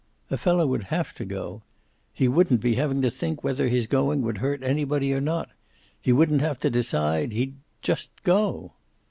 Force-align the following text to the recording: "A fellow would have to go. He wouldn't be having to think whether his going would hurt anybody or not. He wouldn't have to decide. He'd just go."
"A 0.31 0.35
fellow 0.37 0.65
would 0.65 0.85
have 0.85 1.13
to 1.13 1.25
go. 1.25 1.61
He 2.11 2.27
wouldn't 2.27 2.59
be 2.59 2.73
having 2.73 3.03
to 3.03 3.11
think 3.11 3.43
whether 3.43 3.67
his 3.67 3.85
going 3.85 4.23
would 4.23 4.39
hurt 4.39 4.63
anybody 4.63 5.13
or 5.13 5.21
not. 5.21 5.51
He 6.01 6.11
wouldn't 6.11 6.41
have 6.41 6.57
to 6.61 6.71
decide. 6.71 7.33
He'd 7.33 7.57
just 7.83 8.09
go." 8.23 8.73